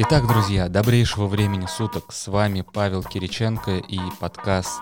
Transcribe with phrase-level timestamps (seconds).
[0.00, 2.12] Итак, друзья, добрейшего времени суток.
[2.12, 4.80] С вами Павел Кириченко и подкаст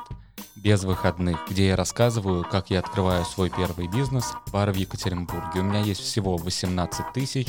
[0.56, 5.60] «Без выходных», где я рассказываю, как я открываю свой первый бизнес– бар в Екатеринбурге.
[5.60, 7.48] У меня есть всего 18 тысяч...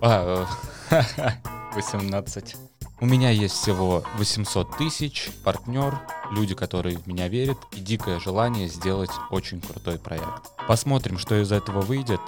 [0.00, 0.46] А,
[1.74, 2.56] 18.
[3.00, 6.00] У меня есть всего 800 тысяч, партнер,
[6.30, 10.50] люди, которые в меня верят, и дикое желание сделать очень крутой проект.
[10.66, 12.20] Посмотрим, что из этого выйдет.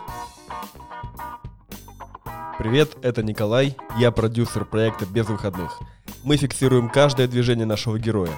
[2.58, 5.78] Привет, это Николай, я продюсер проекта «Без выходных».
[6.24, 8.34] Мы фиксируем каждое движение нашего героя.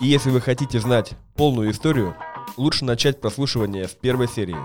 [0.00, 2.16] И если вы хотите знать полную историю,
[2.56, 4.56] лучше начать прослушивание с первой серии.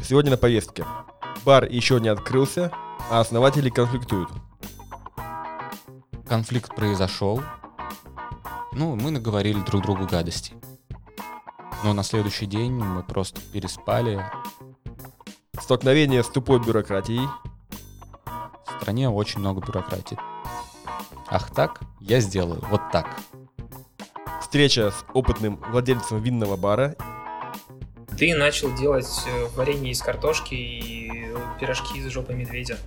[0.00, 0.84] Сегодня на повестке.
[1.44, 2.70] Бар еще не открылся,
[3.10, 4.28] а основатели конфликтуют.
[6.28, 7.42] Конфликт произошел.
[8.74, 10.54] Ну, мы наговорили друг другу гадости.
[11.82, 14.24] Но на следующий день мы просто переспали.
[15.60, 17.28] Столкновение с тупой бюрократией–
[18.74, 20.18] в стране очень много бюрократии.
[21.28, 23.16] Ах так, я сделаю вот так.
[24.40, 26.94] Встреча с опытным владельцем винного бара.
[28.18, 31.26] Ты начал делать э, варенье из картошки и
[31.58, 32.78] пирожки из жопы медведя.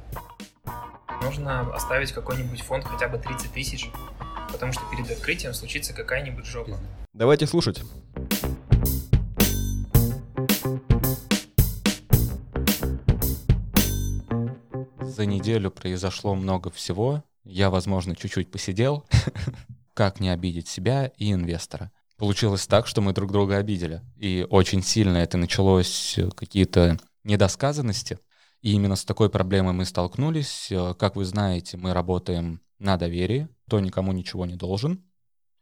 [1.22, 3.89] Нужно оставить какой-нибудь фонд хотя бы 30 тысяч,
[4.58, 6.80] потому что перед открытием случится какая-нибудь жопа.
[7.13, 7.83] Давайте слушать.
[15.17, 17.23] за неделю произошло много всего.
[17.44, 19.03] Я, возможно, чуть-чуть посидел.
[19.95, 21.92] Как не обидеть себя и инвестора?
[22.17, 24.02] Получилось так, что мы друг друга обидели.
[24.16, 28.19] И очень сильно это началось э, какие-то недосказанности.
[28.61, 30.71] И именно с такой проблемой мы столкнулись.
[30.71, 35.03] Э, как вы знаете, мы работаем на доверии, кто никому ничего не должен.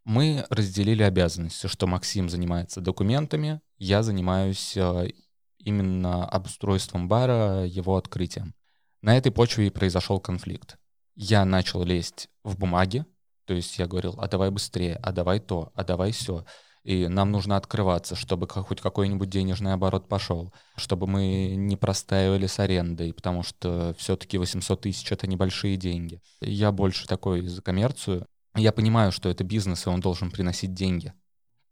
[0.04, 5.10] Мы разделили обязанности, что Максим занимается документами, я занимаюсь э,
[5.58, 8.54] именно обустройством бара, его открытием.
[9.02, 10.78] На этой почве и произошел конфликт.
[11.16, 13.06] Я начал лезть в бумаги,
[13.46, 16.46] то есть я говорил, а давай быстрее, а давай то, а давай все.
[16.86, 22.60] И нам нужно открываться, чтобы хоть какой-нибудь денежный оборот пошел, чтобы мы не простаивали с
[22.60, 26.22] арендой, потому что все-таки 800 тысяч— это небольшие деньги.
[26.42, 28.28] Я больше такой за коммерцию.
[28.56, 31.12] Я понимаю, что это бизнес, и он должен приносить деньги.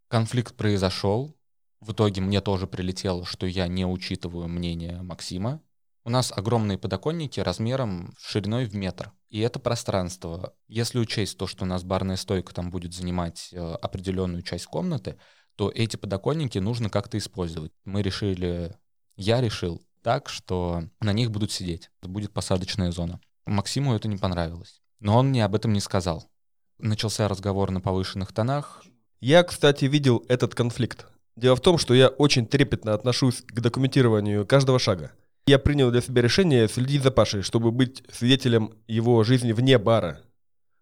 [0.08, 1.38] Конфликт произошел.
[1.80, 5.62] В итоге мне тоже прилетело, что я не учитываю мнение Максима,
[6.06, 9.14] у нас огромные подоконники размером шириной в метр.
[9.34, 10.54] И это пространство.
[10.68, 15.18] Если учесть то, что у нас барная стойка там будет занимать э, определенную часть комнаты,
[15.56, 17.72] то эти подоконники нужно как-то использовать.
[17.84, 18.76] Мы решили,
[19.16, 21.90] я решил так, что на них будут сидеть.
[22.00, 23.20] Это будет посадочная зона.
[23.48, 24.84] Максиму это не понравилось.
[25.00, 26.30] Но он мне об этом не сказал.
[26.78, 28.84] Начался разговор на повышенных тонах.
[29.20, 31.08] Я, кстати, видел этот конфликт.
[31.36, 35.12] Дело в том, что я очень трепетно отношусь к документированию каждого шага.
[35.46, 40.22] Я принял для себя решение следить за Пашей, чтобы быть свидетелем его жизни вне бара.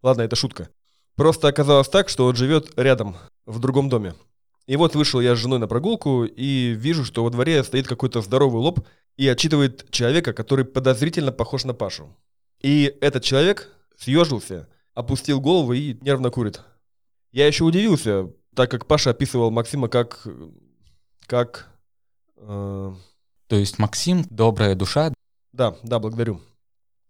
[0.03, 0.69] Ладно, это шутка.
[1.16, 4.13] Просто оказалось так, что он живет рядом, в другом доме.
[4.67, 8.22] И вот вышел я с женой на прогулку и вижу, что во дворе стоит какой-то
[8.22, 8.79] здоровый лоб
[9.17, 12.16] и отчитывает человека, который подозрительно похож на Пашу.
[12.61, 16.61] И этот человек съежился, опустил голову и нервно курит.
[17.31, 20.28] Я еще удивился, так как Паша описывал Максима как...
[21.25, 21.67] как...
[22.38, 22.93] Э,
[23.51, 25.13] то есть Максим— добрая душа.
[25.51, 26.39] Да, да, благодарю.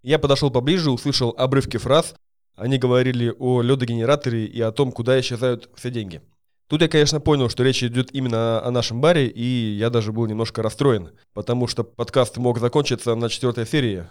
[0.02, 2.16] Я подошел поближе, услышал обрывки фраз.
[2.56, 6.24] Они говорили о ледогенераторе и о том, куда исчезают все деньги.
[6.68, 10.26] Тут я, конечно, понял, что речь идет именно о нашем баре, и я даже был
[10.26, 14.08] немножко расстроен, потому что подкаст мог закончиться на четвертой серии,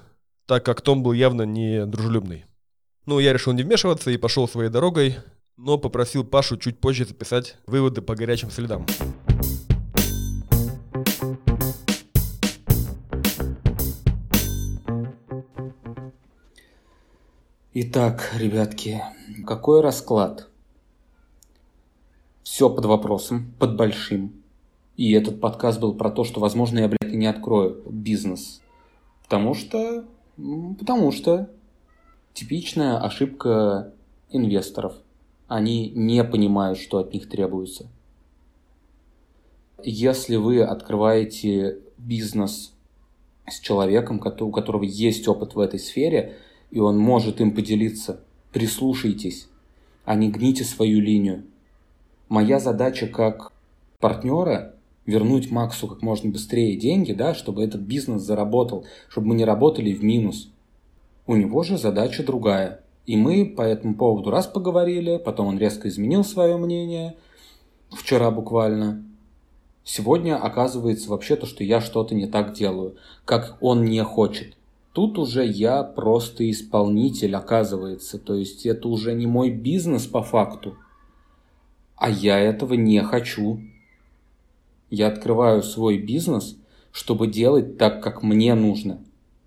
[0.46, 2.44] так как Том был явно не дружелюбный.
[3.06, 5.16] Ну, я решил не вмешиваться и пошел своей дорогой,
[5.56, 8.86] но попросил Пашу чуть позже записать выводы по горячим следам.
[17.72, 19.00] Итак, ребятки,
[19.46, 20.48] какой расклад?
[22.42, 24.42] Все под вопросом, под большим.
[24.96, 28.60] И этот подкаст был про то, что, возможно, я, блядь, и не открою бизнес.
[29.22, 30.04] Потому что...
[30.80, 31.48] Потому что
[32.34, 33.94] типичная ошибка
[34.30, 34.94] инвесторов.
[35.46, 37.86] Они не понимают, что от них требуется.
[39.84, 42.74] Если вы открываете бизнес
[43.48, 46.36] с человеком, у которого есть опыт в этой сфере–
[46.70, 48.20] и он может им поделиться.
[48.52, 49.48] Прислушайтесь,
[50.04, 51.44] а не гните свою линию.
[52.28, 53.52] Моя задача как
[53.98, 54.74] партнера
[55.06, 59.92] вернуть Максу как можно быстрее деньги, да, чтобы этот бизнес заработал, чтобы мы не работали
[59.92, 60.50] в минус.
[61.26, 62.82] У него же задача другая.
[63.06, 67.16] И мы по этому поводу раз поговорили, потом он резко изменил свое мнение.
[67.90, 69.04] вчера буквально.
[69.82, 74.56] Сегодня оказывается вообще то, что я что-то не так делаю, как он не хочет.
[74.92, 78.18] Тут уже я просто исполнитель, оказывается.
[78.18, 80.76] То есть это уже не мой бизнес по факту.
[81.96, 83.60] А я этого не хочу.
[84.90, 86.56] Я открываю свой бизнес,
[86.90, 88.98] чтобы делать так, как мне нужно,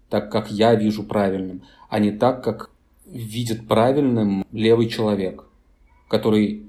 [0.09, 2.69] так, как я вижу правильным, а не так, как
[3.05, 5.43] видит правильным левый человек,
[6.07, 6.65] который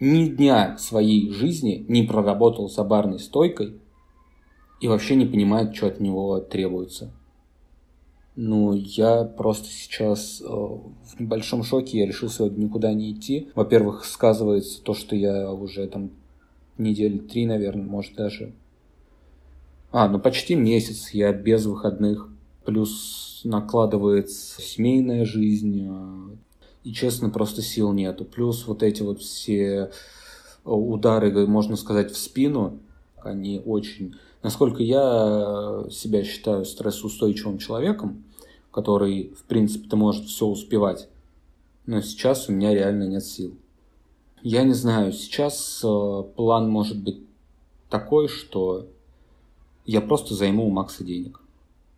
[0.00, 3.74] ни дня своей жизни не проработал за барной стойкой
[4.80, 7.12] и вообще не понимает, что от него требуется.
[8.36, 13.48] Ну, я просто сейчас э, в небольшом шоке, я решил сегодня никуда не идти.
[13.54, 16.10] Во-первых, сказывается то, что я уже там
[16.78, 18.52] недели три, наверное, может даже.
[19.92, 22.28] А, ну почти месяц я без выходных.
[22.64, 26.36] Плюс накладывается семейная жизнь, э,
[26.84, 28.24] и, честно, просто сил нету.
[28.24, 29.90] Плюс вот эти вот все
[30.64, 32.78] удары, можно сказать, в спину,
[33.22, 34.14] они очень...
[34.42, 38.24] Насколько я себя считаю стрессоустойчивым человеком,
[38.70, 41.08] который, в принципе-то, может все успевать,
[41.86, 43.54] но сейчас у меня реально нет сил.
[44.42, 47.20] Я не знаю, сейчас э, план может быть
[47.90, 48.86] такой, что
[49.84, 51.42] я просто займу у Макса денег.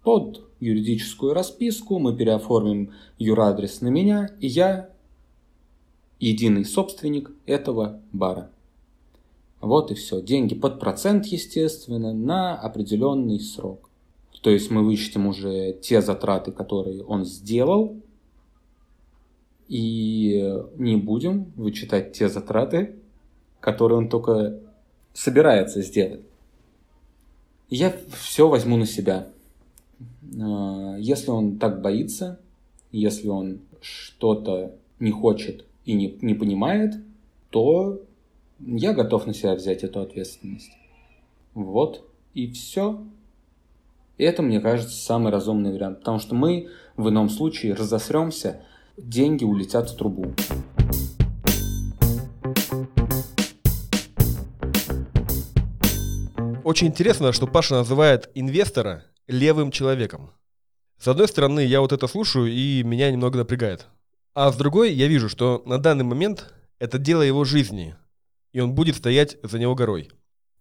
[0.02, 4.90] Под юридическую расписку, мы переоформим юрадрес на меня, и я
[6.18, 8.50] единый собственник этого бара.
[9.62, 10.20] Вот и все.
[10.20, 13.88] Деньги под процент, естественно, на определенный срок.
[14.42, 17.96] То есть мы вычтем уже те затраты, которые он сделал,
[19.68, 22.96] и не будем вычитать те затраты,
[23.60, 24.58] которые он только
[25.14, 26.22] собирается сделать.
[27.70, 29.28] Я все возьму на себя.
[30.40, 32.40] А, если он так боится,
[32.90, 36.96] если он что-то не хочет и не, не понимает,
[37.50, 38.02] то
[38.64, 40.70] я готов на себя взять эту ответственность.
[41.54, 43.04] Вот и все.
[44.18, 48.62] Это, мне кажется, самый разумный вариант, потому что мы в ином случае разосремся,
[48.96, 50.32] деньги улетят в трубу.
[56.62, 60.30] Очень интересно, что Паша называет инвестора левым человеком.
[60.98, 63.86] С одной стороны, я вот это слушаю, и меня немного напрягает.
[64.34, 67.96] А с другой, я вижу, что на данный момент это дело его жизни,
[68.52, 70.10] и он будет стоять за него горой.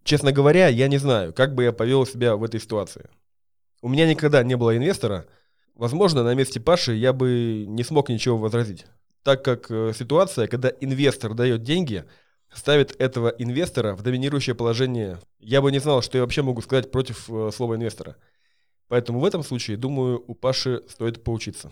[0.03, 3.09] Честно говоря, я не знаю, как бы я повел себя в этой ситуации.
[3.81, 5.27] У меня никогда не было инвестора.
[5.75, 8.85] Возможно, на месте Паши я бы не смог ничего возразить.
[9.23, 12.05] Так как э, ситуация, когда инвестор дает деньги,
[12.53, 15.19] ставит этого инвестора в доминирующее положение.
[15.39, 18.17] Я бы не знал, что я вообще могу сказать против э, слова инвестора.
[18.87, 21.71] Поэтому в этом случае, думаю, у Паши стоит поучиться.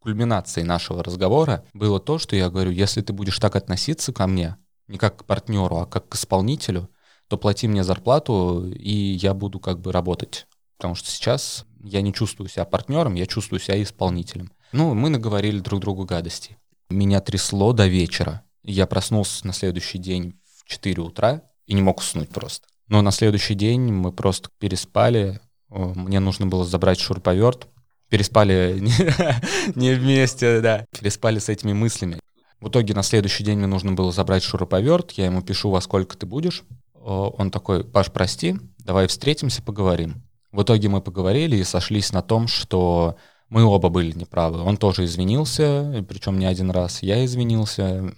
[0.00, 4.56] Кульминацией нашего разговора было то, что я говорю, если ты будешь так относиться ко мне,
[4.92, 6.88] не как к партнеру, а как к исполнителю,
[7.28, 10.46] то плати мне зарплату, и я буду как бы работать.
[10.76, 14.52] Потому что сейчас я не чувствую себя партнером, я чувствую себя исполнителем.
[14.72, 16.58] Ну, мы наговорили друг другу гадости.
[16.90, 18.42] Меня трясло до вечера.
[18.62, 22.68] Я проснулся на следующий день в 4 утра и не мог уснуть просто.
[22.88, 25.40] Но на следующий день мы просто переспали,
[25.70, 27.66] мне нужно было забрать шуруповерт.
[28.10, 28.78] Переспали
[29.74, 30.84] не вместе, да.
[30.98, 32.20] Переспали с этими мыслями.
[32.62, 35.10] В итоге на следующий день мне нужно было забрать шуруповерт.
[35.12, 36.62] Я ему пишу, во сколько ты будешь.
[36.94, 40.22] Он такой, Паш, прости, давай встретимся, поговорим.
[40.52, 43.16] В итоге мы поговорили и сошлись на том, что
[43.48, 44.60] мы оба были неправы.
[44.60, 47.02] Он тоже извинился, причем не один раз.
[47.02, 48.14] Я извинился.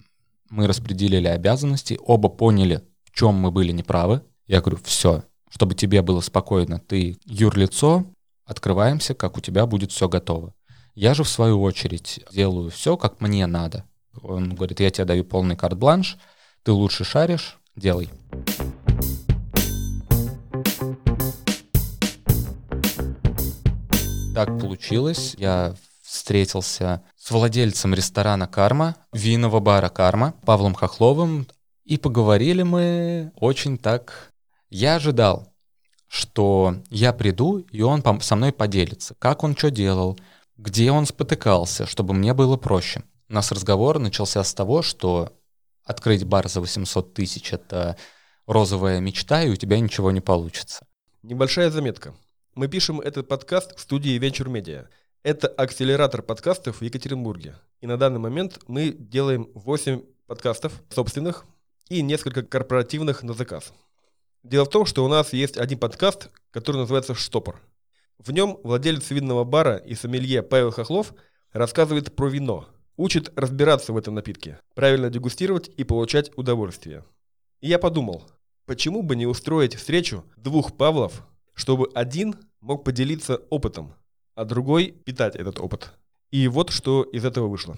[0.50, 4.21] Мы распределили обязанности, оба поняли, в чем мы были неправы.
[4.47, 6.80] Я говорю, все, чтобы тебе было спокойно.
[6.87, 8.04] Ты юрлицо,
[8.45, 10.52] открываемся, как у тебя будет все готово.
[10.95, 13.87] Я же, в свою очередь, делаю все, как мне надо.
[14.23, 16.16] Он говорит, я тебе даю полный карт-бланш,
[16.62, 18.11] ты лучше шаришь, делай.
[24.35, 25.35] Так получилось.
[25.38, 31.47] Я встретился с владельцем ресторана «Карма», винного бара «Карма», Павлом Хохловым,
[31.85, 34.33] и поговорили мы очень так
[34.71, 35.52] я ожидал,
[36.09, 40.18] что я приду, и он со мной поделится, как он что делал,
[40.56, 43.04] где он спотыкался, чтобы мне было проще.
[43.35, 45.37] У нас разговор начался с того, что
[45.83, 47.97] открыть бар за 800 тысяч— это
[48.47, 50.87] розовая мечта, и у тебя ничего не получится.
[51.25, 52.14] Небольшая заметка.
[52.55, 54.87] Мы пишем этот подкаст в студии Venture Media.
[55.25, 57.57] Это акселератор подкастов в Екатеринбурге.
[57.81, 61.45] И на данный момент мы делаем 8 подкастов собственных
[61.88, 63.73] и несколько корпоративных на заказ.
[64.45, 67.61] Дело в том, что у нас есть один подкаст, который называется «Штопор».
[68.17, 71.12] В нем владелец винного бара и сомелье Павел Хохлов
[71.53, 77.05] рассказывает про вино, учит разбираться в этом напитке, правильно дегустировать и получать удовольствие.
[77.61, 78.23] И я подумал,
[78.67, 83.95] почему бы не устроить встречу двух Павлов, чтобы один мог поделиться опытом,
[84.35, 85.93] а другой питать этот опыт.
[86.31, 87.77] И вот что из этого вышло.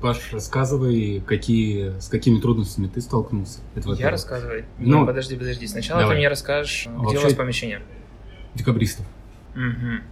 [0.00, 3.60] Паш, рассказывай, какие, с какими трудностями ты столкнулся.
[3.76, 4.10] Я во-первых.
[4.10, 4.66] рассказываю.
[4.78, 5.66] Ну, Ну, подожди, подожди.
[5.68, 6.16] Сначала давай.
[6.16, 7.82] ты мне расскажешь, где Вообще- у вас помещение.
[8.54, 9.06] Декабристов.
[9.54, 10.02] Мгм.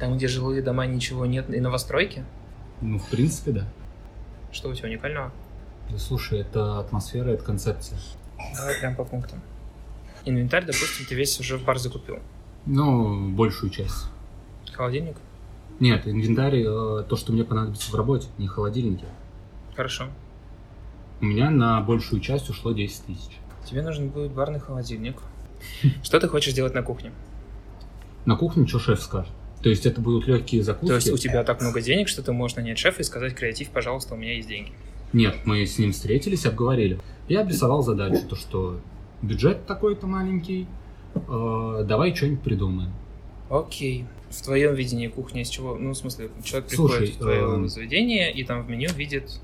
[0.00, 2.24] Там, где жилые дома, ничего нет, и новостройки?
[2.80, 3.68] Ну, в принципе, да.
[4.52, 5.32] Что у тебя уникального?
[5.90, 7.98] Да, слушай, это атмосфера, это концепция.
[8.56, 9.40] Давай прям по пунктам.
[10.24, 12.18] Инвентарь, допустим, ты весь уже в бар закупил.
[12.66, 14.06] Ну, большую часть.
[14.72, 15.16] Холодильник?
[15.78, 19.06] Нет, инвентарь, э, то, что мне понадобится в работе, не холодильники.
[19.74, 20.08] Хорошо.
[21.20, 23.38] У меня на большую часть ушло 10 тысяч.
[23.64, 25.16] Тебе нужен будет барный холодильник.
[26.02, 27.12] Что ты хочешь делать на кухне?
[28.26, 29.32] На кухне что шеф скажет?
[29.62, 30.88] То есть это будут легкие закуски?
[30.88, 33.68] То есть у тебя так много денег, что ты можешь нанять шефа и сказать, креатив,
[33.70, 34.72] пожалуйста, у меня есть деньги.
[35.12, 36.98] Нет, мы с ним встретились, обговорили.
[37.28, 38.80] Я обрисовал задачу, то что
[39.22, 40.66] бюджет такой-то маленький,
[41.14, 42.92] э, давай что-нибудь придумаем.
[43.50, 44.06] Окей.
[44.30, 45.76] В твоем видении кухня из чего?
[45.76, 49.40] Ну, в смысле, человек Слушай, приходит в твое эм, заведение и там в меню видит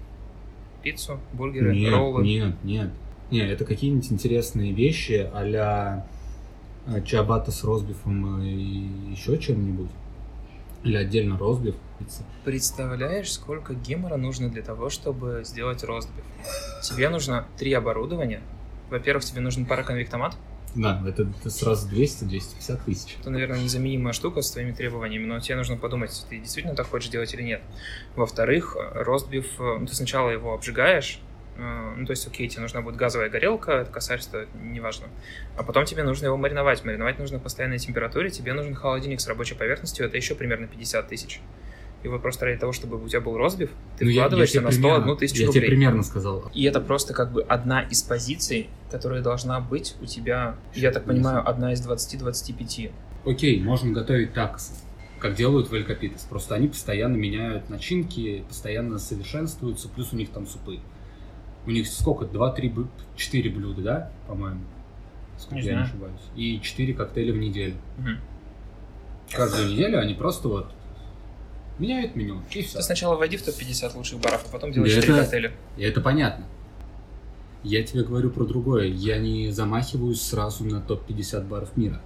[0.83, 2.23] пиццу, бургеры, Нет, роллы.
[2.23, 2.91] нет, нет.
[3.33, 6.07] Не, это какие-нибудь интересные вещи а-ля
[6.87, 9.91] э, чиабатта с розбифом и еще чем-нибудь.
[10.87, 11.37] Или отдельно
[11.99, 12.23] пицца.
[12.45, 16.23] Представляешь, сколько гемора нужно для того, чтобы сделать ростбиф?
[16.81, 18.41] Тебе нужно три оборудования.
[18.89, 20.37] Во-первых, тебе нужен пароконвектомат.
[20.77, 23.17] Да, это, это сразу 200-250 тысяч.
[23.19, 27.09] Это, наверное, незаменимая штука с твоими требованиями, но тебе нужно подумать, ты действительно так хочешь
[27.09, 27.63] делать или нет.
[28.15, 31.19] Во-вторых, э, ростбиф, э, ну, ты сначала его обжигаешь,
[31.59, 35.07] ну, то есть, окей, тебе нужна будет газовая горелка, это косарь-то неважно.
[35.57, 36.85] А потом тебе нужно его мариновать.
[36.85, 41.09] Мариновать нужно в постоянной температуре, тебе нужен холодильник с рабочей поверхностью, это еще примерно 50
[41.09, 41.41] тысяч.
[42.03, 44.53] И вот просто ради того, чтобы у тебя был ростбиф, ты Ну, я- я вкладываешься
[44.59, 45.61] тебе на примерно- 101 тысячу Я рублей.
[45.63, 46.51] тебе примерно сказал.
[46.55, 51.05] И это просто как бы одна из позиций, которая должна быть у тебя, я так
[51.05, 52.93] понимаю, одна из 20-25.
[53.25, 54.75] Окей, можно готовить такосы,
[55.19, 56.23] как делают в Эль Капитес.
[56.29, 60.79] Просто они постоянно меняют начинки, постоянно совершенствуются, плюс у них там супы.
[61.67, 62.25] У них сколько?
[62.27, 64.61] Два-три, б- четыре блюда, да, по-моему?
[65.39, 65.79] Сколько Не я знаю.
[65.79, 66.21] не ошибаюсь.
[66.37, 67.75] И четыре коктейля в неделю.
[67.99, 68.19] Мгм.
[69.33, 70.73] Каждую неделю они просто вот
[71.79, 72.79] меняют меню, и все.
[72.79, 75.53] Ты сначала войди в топ-50 лучших баров, а потом делай Да 4 это- коктейля.
[75.77, 76.45] Это понятно.
[77.65, 78.87] Я тебе говорю про другое.
[78.87, 82.01] Я не замахиваюсь сразу на топ-50 баров мира.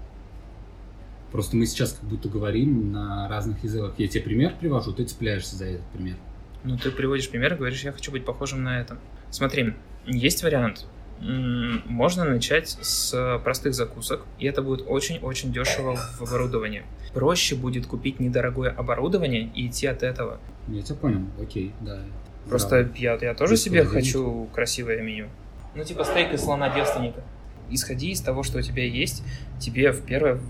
[1.31, 3.93] Просто мы сейчас как будто говорим на разных языках.
[3.99, 6.17] Я тебе пример привожу, ты цепляешься за этот пример.
[6.64, 8.99] Ну, ты приводишь пример и говоришь, я хочу быть похожим на это.
[9.30, 9.75] Смотри,
[10.06, 10.87] есть вариант.
[11.20, 16.82] Можно начать с простых закусок, и это будет очень-очень дешево в оборудовании.
[17.12, 20.40] Проще будет купить недорогое оборудование и идти от этого.
[20.68, 22.00] Я тебя понял, окей, да.
[22.49, 22.96] Просто Здраво.
[22.96, 25.28] я, я тоже Вы себе хочу красивое меню.
[25.75, 27.22] Ну, типа стейк из слона девственника.
[27.68, 29.22] Исходи из того, что у тебя есть.
[29.58, 30.40] Тебе в первое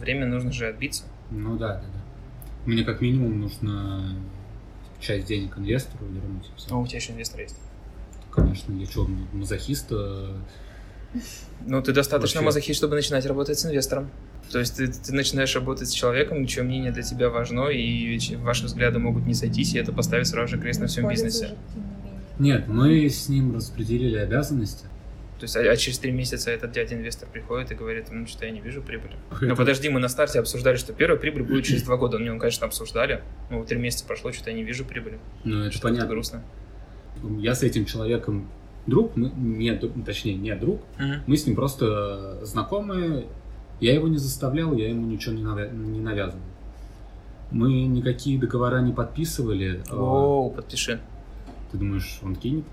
[0.00, 1.04] время нужно же отбиться.
[1.30, 2.02] Ну да, да, да.
[2.66, 4.14] Мне как минимум нужно
[5.00, 6.50] часть денег инвестору вернуть.
[6.70, 7.56] А у тебя еще инвестор есть.
[8.40, 9.86] Конечно, я что, мазохист?
[9.90, 10.34] э,
[11.66, 12.44] Ну, ты достаточно Вообще.
[12.46, 14.10] мазохист, чтобы начинать работать с инвестором.
[14.50, 18.64] То есть ты, ты начинаешь работать с человеком, чье мнение для тебя важно, и ваши
[18.66, 21.54] взгляды могут не сойтись, и это поставит сразу же крест на всем бизнесе.
[22.38, 24.84] Нет, мы с ним распределили обязанности.
[25.38, 28.50] То есть, а, а через три месяца этот дядя-инвестор приходит и говорит, ну, что я
[28.50, 29.12] не вижу прибыли.
[29.30, 32.18] Это- Ну, подожди, мы на старте обсуждали, что первая прибыль будет через два года.
[32.18, 33.22] Ну, конечно, обсуждали.
[33.50, 35.18] Ну, три месяца прошло, что-то я не вижу прибыли.
[35.44, 36.08] Ну, это понятно.
[36.08, 36.42] грустно.
[37.38, 38.46] Я с этим человеком
[38.86, 41.14] друг, мы, не, точнее, не друг, Мгм.
[41.26, 43.26] мы с ним просто знакомы.
[43.80, 46.42] Я его не заставлял, я ему ничего не, навя- не навязывал.
[47.50, 49.82] Мы никакие договора не подписывали.
[49.90, 51.00] а, Оу, подпиши.
[51.70, 52.64] Ты думаешь, он кинет?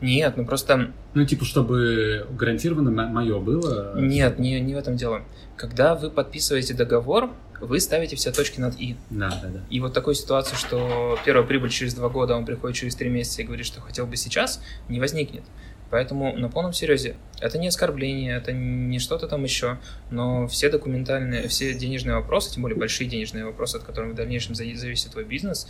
[0.00, 3.98] Нет, ну просто Ну, типа, чтобы гарантированно мое было.
[3.98, 5.22] Нет, не, не в этом дело.
[5.56, 8.96] Когда вы подписываете договор, вы ставите все точки над «и».
[9.10, 9.60] Да, да, да.
[9.68, 13.42] И вот такой ситуации, что первая прибыль через два года, он приходит через три месяца
[13.42, 15.42] и говорит, что хотел бы сейчас, не возникнет.
[15.90, 19.78] Поэтому на полном серьезе, это не оскорбление, это не что-то там еще,
[20.10, 24.54] но все документальные, все денежные вопросы, тем более большие денежные вопросы, от которых в дальнейшем
[24.54, 25.66] зави- зависит твой бизнес,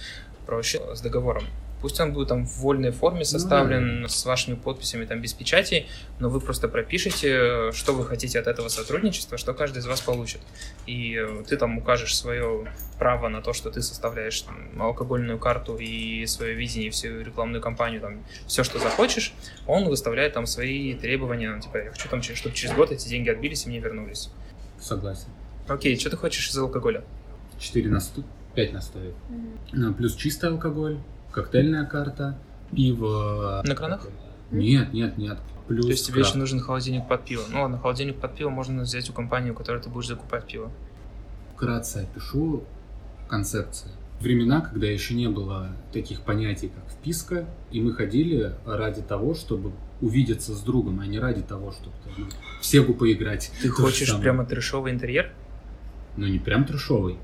[0.46, 1.44] проще с договором.
[1.80, 5.86] Пусть он будет там в вольной форме составлен, с вашими подписями, там без печати,
[6.18, 10.40] но вы просто пропишете, что вы хотите от этого сотрудничества, что каждый из вас получит.
[10.86, 15.76] И э, ты там укажешь свое право на то, что ты составляешь там, алкогольную карту
[15.76, 19.32] и свое видение, всю рекламную кампанию, там, все, что захочешь,
[19.66, 23.30] он выставляет там свои требования, ну, типа, я хочу там, чтобы через год эти деньги
[23.30, 24.30] отбились и мне вернулись.
[24.78, 25.28] Согласен.
[25.68, 27.04] Окей, что ты хочешь из алкоголя?
[27.58, 28.22] 4 на 100,
[28.54, 28.98] 5 на 100.
[28.98, 30.98] А, Плюс чистый алкоголь,
[31.32, 32.38] коктейльная карта,
[32.74, 33.62] пиво.
[33.64, 34.06] На кранах?
[34.50, 35.38] Нет, нет, нет.
[35.68, 36.30] плюс То есть тебе крафт.
[36.30, 37.42] еще нужен холодильник под пиво.
[37.48, 40.70] Ну ладно, холодильник под пиво можно взять у компании, у которой ты будешь закупать пиво.
[41.54, 42.64] Вкратце опишу
[43.28, 43.92] концепцию.
[44.20, 49.72] Времена, когда еще не было таких понятий, как вписка, и мы ходили ради того, чтобы
[50.00, 52.28] увидеться с другом, а не ради того, чтобы там,
[52.60, 53.50] в Сегу поиграть.
[53.62, 55.32] Ты То хочешь прямо трешовый интерьер?
[56.16, 57.16] Ну, не прям трешовый,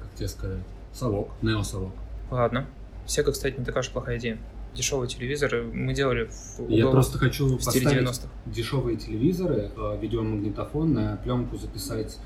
[0.00, 0.62] как тебе сказать.
[0.92, 1.92] Совок, неосовок.
[2.30, 2.66] Ладно.
[3.06, 4.38] Сега, кстати, не такая уж плохая идея.
[4.74, 8.28] Дешевый телевизор мы делали в, Я угловом- просто хочу в стиле поставить 90-х.
[8.46, 12.18] дешевые телевизоры, э, видеомагнитофон на пленку записать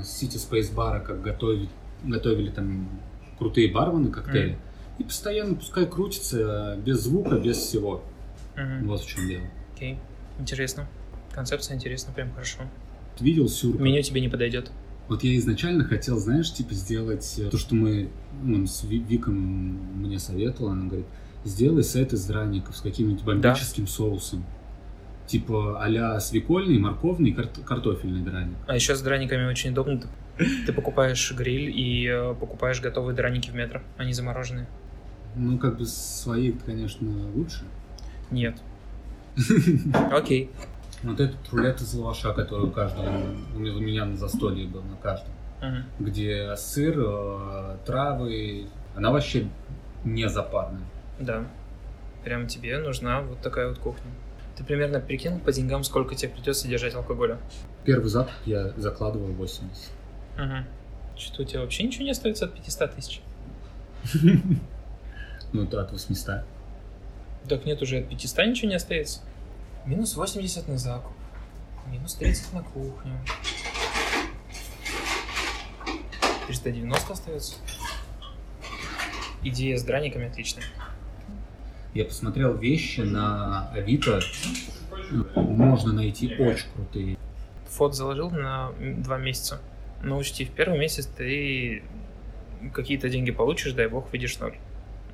[0.00, 1.70] с City Space бара, как готовить,
[2.04, 2.88] готовили там
[3.38, 4.50] крутые бармены коктейли.
[4.52, 4.58] Мгм.
[4.98, 8.02] И постоянно пускай крутится э, без звука, без всего.
[8.56, 8.86] Мгм.
[8.86, 9.44] Вот в чем дело.
[9.74, 9.98] Окей.
[10.38, 10.86] Интересно.
[11.32, 12.60] Концепция интересна, прям хорошо.
[13.18, 13.82] Видел сюрка?
[13.82, 14.70] Меню тебе не подойдет.
[15.08, 18.10] Вот я изначально хотел, знаешь, типа сделать э, то, что мы
[18.42, 20.72] ну, с Ви- Виком мне советовала.
[20.72, 21.06] Она говорит,
[21.44, 24.44] сделай сет из драников с каким-нибудь бомбическим соусом.
[25.26, 28.56] Типа а-ля свекольный, морковный, карт- картофельный драник.
[28.66, 30.02] А еще с драниками очень удобно.
[30.66, 33.80] Ты, покупаешь гриль и э, покупаешь готовые драники в метро.
[33.96, 34.68] Они замороженные.
[35.36, 37.64] Ну, как бы свои, конечно, лучше.
[38.30, 38.58] Нет.
[40.12, 40.50] Окей.
[41.02, 43.08] Вот этот рулет из лаваша, который у каждого,
[43.54, 45.32] у меня- на застолье был, на каждом.
[45.62, 45.84] Мгм.
[46.00, 49.48] Где сыр, э, травы, она вообще
[50.04, 50.82] не запарная.
[51.20, 51.44] Да.
[52.24, 54.10] Прям тебе нужна вот такая вот кухня.
[54.56, 57.38] Ты примерно прикинул по деньгам, сколько тебе придется держать алкоголя?
[57.84, 59.90] Первый закуп я закладывал 80.
[60.36, 61.18] Угу.
[61.18, 63.20] Что у тебя вообще ничего не остается от 500 тысяч?
[65.52, 66.42] Ну, это от 800.
[67.48, 69.20] Так нет, уже от 500 ничего не остается.
[69.88, 71.14] Минус 80 на закуп.
[71.90, 73.18] Минус 30 на кухню.
[76.46, 77.54] 390 остается.
[79.42, 80.64] Идея с драниками отличная.
[81.94, 84.20] Я посмотрел вещи на Авито.
[85.34, 87.16] Можно найти очень крутые.
[87.70, 89.58] Фот заложил на два месяца.
[90.02, 91.82] Но учти, в первый месяц ты
[92.74, 94.58] какие-то деньги получишь, дай бог, выйдешь ноль.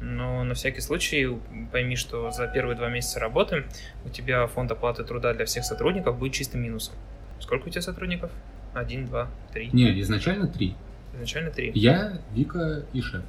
[0.05, 1.27] Но на всякий случай
[1.73, 3.65] пойми, что за первые два месяца работы
[4.05, 6.95] у тебя фонд оплаты труда для всех сотрудников будет чистым минусом.
[7.41, 8.31] Сколько у тебя сотрудников?
[8.75, 9.71] Один, два, три.
[9.73, 10.75] Не, изначально три.
[11.15, 11.73] Изначально три.
[11.75, 13.23] Я, Вика и шеф.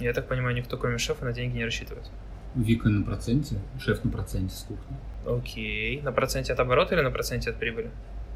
[0.00, 2.10] Я так понимаю, никто кроме шефа на деньги не рассчитывает.
[2.56, 4.96] Вика на проценте, шеф на проценте с кухни.
[5.26, 6.00] Окей.
[6.00, 7.90] На проценте от оборота или на проценте от прибыли?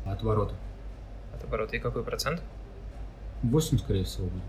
[0.05, 0.55] От ворота.
[1.35, 1.75] От оборота.
[1.77, 2.41] И какой процент?
[3.43, 4.43] 8, скорее всего, будет.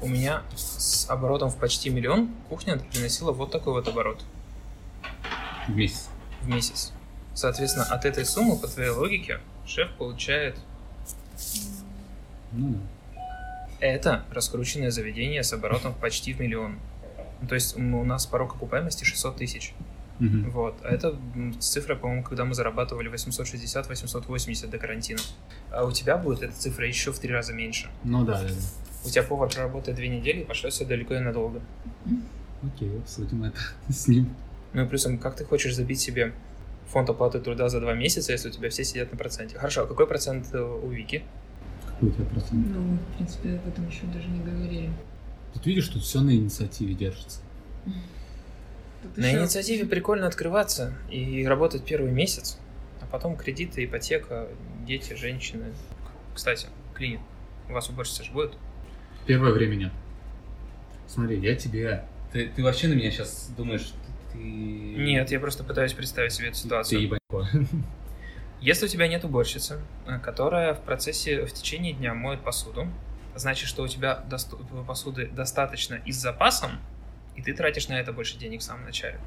[0.00, 4.24] У меня с оборотом в почти миллион кухня приносила вот такой вот оборот
[5.66, 6.08] В месяц.
[6.42, 6.92] в месяц.
[7.34, 10.56] Соответственно, от этой суммы, по твоей логике, шеф получает
[12.52, 12.74] Ну
[13.14, 13.20] да.
[13.80, 16.78] это раскрученное заведение с оборотом почти в миллион.
[17.40, 19.74] Ну, То есть у нас порог окупаемости 600 тысяч.
[20.18, 20.50] Мгм.
[20.50, 20.74] Вот.
[20.82, 21.16] А это
[21.60, 25.20] цифра, по-моему, когда мы зарабатывали 860-880 до карантина.
[25.70, 27.88] А у тебя будет эта цифра еще в три раза меньше.
[28.02, 28.54] Ну да, да, да.
[29.04, 31.60] У тебя повар проработает две недели и пошлет себя далеко и надолго.
[32.62, 33.58] Окей, обсудим это
[33.88, 34.34] с ним.
[34.72, 36.32] Ну и плюсом, как ты хочешь забить себе
[36.88, 39.56] фонд оплаты труда за два месяца, если у тебя все сидят на проценте?
[39.58, 41.22] Хорошо, а какой процент э, у Вики?
[41.86, 42.66] Какой у тебя процент?
[42.66, 44.90] Ну, в принципе, об этом еще даже не говорили.
[45.54, 47.40] Тут видишь, тут все на инициативе держится.
[49.02, 52.58] Тут На еще- инициативе прикольно открываться и работать первый месяц,
[53.00, 54.48] а потом кредиты, ипотека,
[54.86, 55.66] дети, женщины.
[56.34, 57.20] Кстати, клинит.
[57.68, 58.56] У вас уборщица же будет?
[59.28, 59.92] Первое время нет.
[61.06, 62.06] Смотри, я тебе...
[62.32, 63.92] Ты, ты вообще на меня сейчас думаешь,
[64.32, 64.38] ты...
[64.38, 67.02] Нет, я просто пытаюсь представить себе эту Ты ситуацию.
[67.02, 67.46] ебанько.
[68.62, 72.88] Если у тебя нет уборщицы, э, которая в процессе, в течение дня моет посуду,
[73.36, 76.78] значит, что у тебя досту- посуды достаточно и с запасом,
[77.36, 79.20] и ты тратишь на это больше денег в самом начале.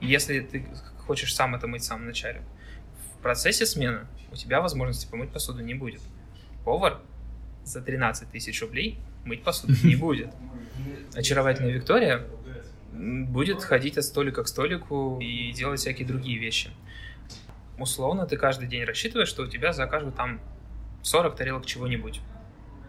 [0.00, 0.66] И Если ты
[1.06, 2.40] хочешь сам это мыть в самом начале,
[3.18, 6.00] в процессе смены у тебя возможности помыть посуду не будет.
[6.64, 7.02] Повар
[7.64, 10.30] за 13 тысяч рублей мыть посуду не будет.
[11.14, 12.24] Очаровательная Виктория
[12.92, 16.70] будет ходить от столика к столику и делать всякие другие вещи.
[17.78, 20.40] Условно, ты каждый день рассчитываешь, что у тебя закажут там
[21.02, 22.20] 40 тарелок чего-нибудь.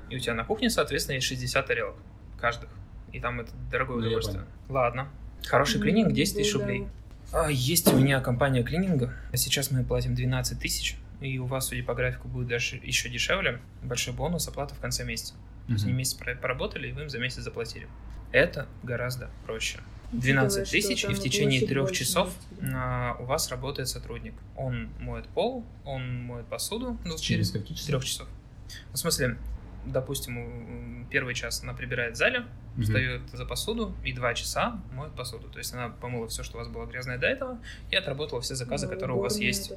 [0.09, 1.95] И у тебя на кухне, соответственно, есть 60 тарелок
[2.39, 2.69] каждых.
[3.11, 4.45] И там это дорогое Ну, удовольствие.
[4.69, 5.07] Ладно.
[5.45, 6.87] Хороший Ну, клининг 10 тысяч рублей.
[7.31, 9.13] А, есть у меня компания клининга.
[9.33, 10.97] Сейчас мы платим 12 тысяч.
[11.21, 13.61] И у вас, судя по графику, будет даже еще дешевле.
[13.81, 15.35] Большой бонус, оплата в конце месяца.
[15.67, 17.87] То есть они месяц поработали, и вы им за месяц заплатили.
[18.31, 19.79] Это гораздо проще.
[20.11, 22.31] Учитывая, 12 что тысяч, и в течение трех часов
[22.73, 24.33] а, у вас работает сотрудник.
[24.55, 28.27] Он моет пол, он моет посуду ну, Через трех часов.
[28.27, 29.37] Ну, в смысле,
[29.85, 32.45] допустим, первый час она прибирает в зале,
[32.75, 32.83] Мгм.
[32.83, 35.47] встает за посуду и два часа моет посуду.
[35.47, 37.59] То есть она помыла все, что у вас было грязное до этого,
[37.91, 39.73] и отработала все заказы, которые у вас есть.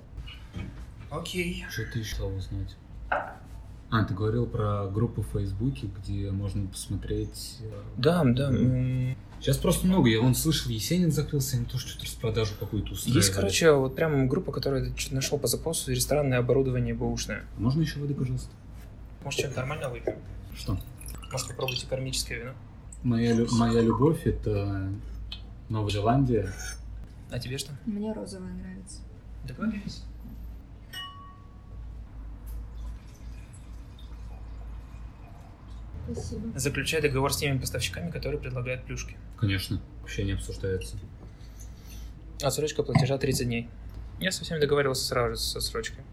[1.11, 1.65] Окей.
[1.71, 2.75] Что ты еще узнать?
[3.91, 7.59] А, ты говорил про группу в Фейсбуке, где можно посмотреть...
[7.61, 8.51] э, Да, да.
[9.41, 10.09] Сейчас просто много.
[10.09, 13.19] Я вон слышал, Есенин закрылся, они тоже что-то распродажу какую-то устраивали.
[13.23, 17.45] Есть, короче, вот прям группа, которая что-то нашел по запросу ресторанное оборудование бэушное.
[17.59, 18.49] Можно еще воды, пожалуйста?
[19.23, 20.17] Может, что-нибудь нормально выпьем?
[20.57, 20.79] Что?
[21.31, 22.53] Может, попробуйте кармическое вино?
[23.05, 24.91] Моя, лю- моя любовь— это
[25.69, 26.53] Новая Зеландия.
[27.31, 27.73] А тебе что?
[27.85, 29.01] Мне розовая нравится.
[29.47, 30.03] Договорились.
[36.13, 36.59] Спасибо.
[36.59, 39.17] Заключай договор с теми поставщиками, которые предлагают плюшки.
[39.39, 40.97] Конечно, вообще не обсуждается.
[42.43, 43.69] Отсрочка платежа 30 дней.
[44.21, 46.05] Я со всеми договаривался сразу же с отсрочкой.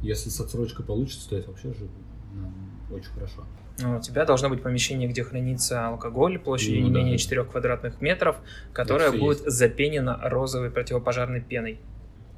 [0.00, 1.88] Если с отсрочкой получится, то это вообще же
[2.34, 2.52] нам
[2.90, 3.44] очень хорошо.
[3.78, 6.98] Ну, У тебя должно быть помещение, где хранится алкоголь площадью Ну не да.
[7.00, 8.36] менее 4 квадратных метров,
[8.72, 11.80] которое будет запенено розовой противопожарной пеной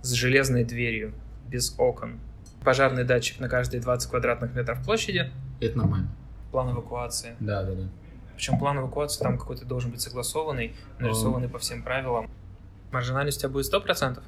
[0.03, 1.15] с железной дверью,
[1.49, 2.21] без окон.
[2.65, 6.09] Пожарный датчик на каждые 20 квадратных метров площади, Это нормально.
[6.55, 7.35] План эвакуации.
[7.41, 7.89] Да, да, да.
[8.37, 12.31] Причем план эвакуации там какой-то должен быть согласованный, нарисованный по всем правилам.
[12.93, 14.23] Маржинальность у тебя будет 100%?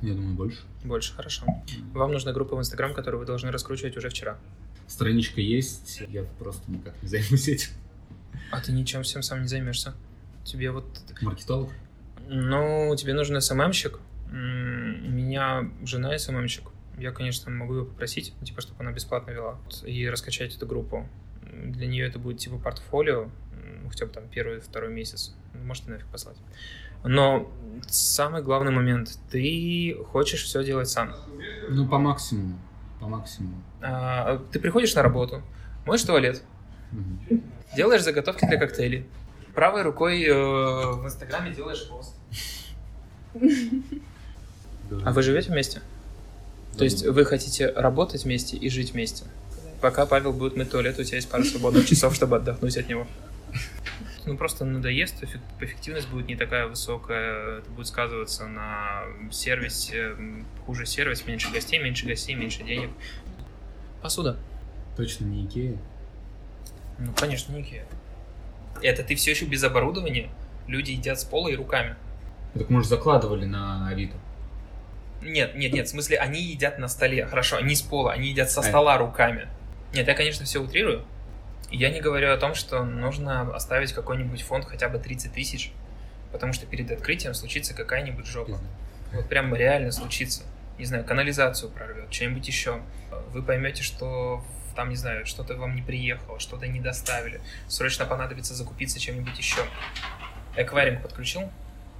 [0.00, 0.62] Я думаю, больше.
[0.82, 1.44] Больше, хорошо.
[1.92, 4.38] Вам нужна группа в Инстаграм, которую вы должны раскручивать уже вчера.
[4.86, 7.68] Страничка есть, я просто никак не займусь этим.
[8.50, 9.92] А ты ничем всем сам не займешься.
[10.44, 10.86] Тебе вот
[11.20, 11.70] Маркетолог?
[12.28, 14.00] Ну, тебе нужен СММщик.
[14.30, 16.64] У меня жена СММщик.
[16.96, 21.06] Я, конечно, могу ее попросить, типа, чтобы она бесплатно вела и раскачать эту группу.
[21.50, 23.28] Для нее это будет типа портфолио,
[23.88, 25.34] хотя бы там первый, второй месяц.
[25.54, 26.36] Ну, Можете нафиг послать.
[27.04, 27.50] Но
[27.88, 29.18] самый главный момент.
[29.30, 31.14] Ты хочешь все делать сам.
[31.68, 32.58] Ну, по максимуму.
[33.00, 33.60] По максимуму.
[33.80, 35.42] А, Ты приходишь на работу,
[35.84, 36.42] моешь туалет,
[36.92, 37.42] Мгм.
[37.74, 39.06] делаешь заготовки для коктейлей.
[39.54, 42.14] Правой рукой э, в Инстаграме делаешь пост.
[45.04, 45.80] А вы живете вместе?
[46.76, 49.24] То есть вы хотите работать вместе и жить вместе.
[49.82, 53.06] Пока Павел будет мыть туалет, у тебя есть пара свободных часов, чтобы отдохнуть от него.
[54.24, 60.12] Ну, просто надоест, эффек- эффективность будет не такая высокая, это будет сказываться на сервисе,
[60.64, 62.90] хуже сервис, меньше гостей, меньше гостей, меньше денег.
[64.00, 64.36] Посуда.
[64.96, 65.76] Точно не Икея?
[67.00, 67.84] Ну, конечно, не Икеа.
[68.80, 70.30] Это ты все еще без оборудования,
[70.68, 71.96] люди едят с пола и руками.
[72.54, 74.16] Так мы же закладывали на Авито.
[75.22, 77.26] Нет, нет, нет, в смысле, они едят на столе.
[77.26, 78.62] Хорошо, не с пола, они едят со А.
[78.62, 79.48] стола руками.
[79.92, 81.04] Нет, я, конечно, все утрирую.
[81.70, 85.72] Я не говорю о том, что нужно оставить какой-нибудь фонд хотя бы 30 тысяч,
[86.30, 88.60] потому что перед открытием случится какая-нибудь жопа.
[89.12, 90.42] Вот прям реально случится.
[90.78, 92.80] Не знаю, канализацию прорвет, что-нибудь еще.
[93.32, 94.42] Вы поймете, что
[94.74, 97.40] там, не знаю, что-то вам не приехало, что-то не доставили.
[97.68, 99.60] Срочно понадобится закупиться чем-нибудь еще.
[100.56, 101.50] Эквайринг подключил?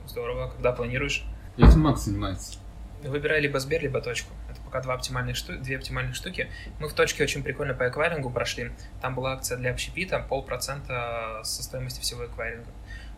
[0.06, 0.50] Здорово.
[0.50, 1.24] Когда планируешь?
[1.56, 2.58] Этим Макс занимается.
[3.02, 4.32] Выбирай либо Сбер, либо точку.
[4.72, 5.58] Пока два оптимальных шту...
[5.58, 6.48] две оптимальных штуки.
[6.80, 8.72] Мы в точке очень прикольно по эквайрингу прошли.
[9.02, 12.70] Там была акция для общепита, полпроцента со стоимости всего эквайринга.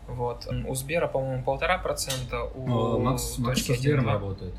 [0.07, 0.47] Вот.
[0.67, 4.11] У Сбера, по-моему, полтора процента, у О, Макс, Макс точки со Сбером 1,2.
[4.11, 4.55] работает.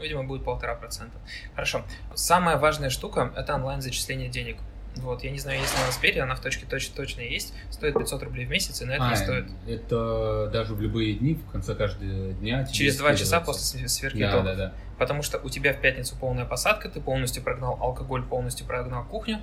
[0.00, 1.16] Видимо, будет полтора процента.
[1.54, 1.82] Хорошо.
[2.14, 4.56] Самая важная штука– это онлайн-зачисление денег.
[4.96, 7.54] Вот, я не знаю, есть ли она в Сбере, она в точке точно, точно есть.
[7.70, 9.46] Стоит 500 рублей в месяц, и на это А, не стоит.
[9.66, 12.66] это даже в любые дни, в конце каждого дня.
[12.66, 14.44] Через два часа после сверки Да, итогов.
[14.46, 14.72] да, да.
[14.98, 19.40] Потому что у тебя в пятницу полная посадка, ты полностью прогнал алкоголь, полностью прогнал кухню,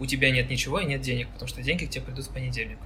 [0.00, 2.78] у тебя нет ничего и нет денег, потому что деньги к тебе придут в понедельник.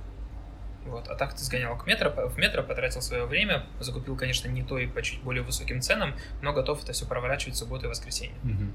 [0.85, 1.09] Вот.
[1.09, 4.79] А так ты сгонял к метро, в метро, потратил свое время, закупил, конечно, не то
[4.79, 8.37] и по чуть более высоким ценам, но готов это все проворачивать в субботу и воскресенье.
[8.43, 8.73] Мгм.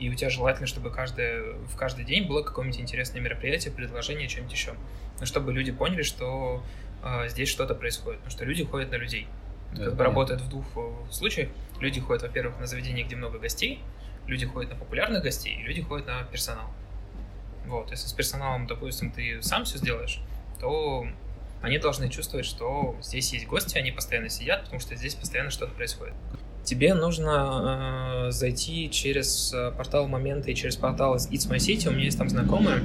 [0.00, 4.52] И у тебя желательно, чтобы каждое, в каждый день было какое-нибудь интересное мероприятие, предложение, что-нибудь
[4.52, 4.74] еще.
[5.20, 6.62] Ну, чтобы люди поняли, что
[7.04, 8.20] э, здесь что-то происходит.
[8.20, 9.28] Потому что люди ходят на людей.
[9.72, 11.50] Да, как бы работает в двух э, случаях.
[11.78, 13.80] Люди ходят, во-первых, на заведения, где много гостей,
[14.26, 16.70] люди ходят на популярных гостей, и люди ходят на персонал.
[17.66, 20.20] Вот, если с персоналом, допустим, ты сам все сделаешь,
[20.58, 21.06] то
[21.62, 25.72] они должны чувствовать, что здесь есть гости, они постоянно сидят, потому что здесь постоянно что-то
[25.72, 26.14] происходит.
[26.70, 31.90] Тебе нужно э, зайти через э, портал Момента и через портал It's My City, у
[31.90, 32.84] меня есть там знакомые.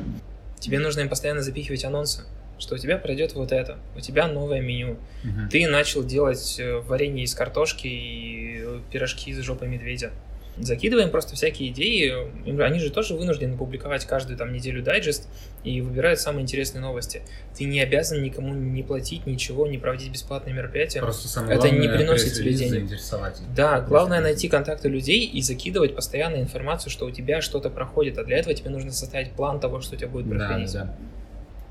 [0.60, 2.24] Тебе нужно им постоянно запихивать анонсы,
[2.58, 4.98] что у тебя пройдет вот это, у тебя новое меню.
[5.24, 5.50] Мгм.
[5.50, 10.10] Ты начал делать э, варенье из картошки и пирожки из жопы медведя.
[10.58, 12.14] Закидываем просто всякие идеи.
[12.62, 15.28] Они же тоже вынуждены публиковать каждую там неделю дайджест
[15.64, 17.22] и выбирают самые интересные новости.
[17.58, 21.02] Ты не обязан никому не платить ничего, не проводить бесплатные мероприятия.
[21.02, 22.90] Просто самое Это не главное приносит тебе денег.
[23.54, 28.24] Да, главное найти контакты людей и закидывать постоянно информацию, что у тебя что-то проходит, а
[28.24, 30.72] для этого тебе нужно составить план того, что у тебя будет проходить.
[30.72, 30.96] да, да.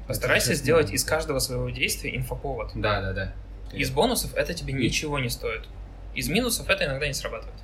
[0.06, 2.72] Постарайся Это сделать из каждого своего действия инфоповод.
[2.74, 3.34] Да, да, да.
[3.72, 5.62] Из бонусов это тебе ничего не стоит.
[6.14, 7.63] Из минусов это иногда не срабатывает.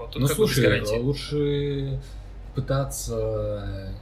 [0.00, 0.98] Вот, тут Ну слушай, гарантии.
[0.98, 2.00] лучше
[2.54, 3.94] пытаться...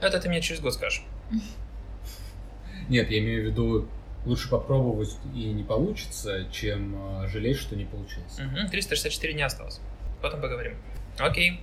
[0.00, 1.04] Это ты мне через год скажешь.
[2.88, 3.86] Нет, я имею в виду,
[4.24, 8.38] лучше попробовать и не получится, чем э, жалеть, что не получилось.
[8.38, 9.80] Угу, 364 дня осталось.
[10.22, 10.76] Потом поговорим.
[11.18, 11.60] Окей.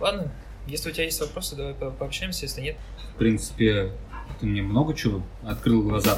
[0.00, 0.32] Ладно,
[0.66, 2.76] если у тебя есть вопросы, давай по- пообщаемся, если нет.
[3.14, 3.92] В принципе,
[4.40, 6.16] ты мне много чего открыл глаза.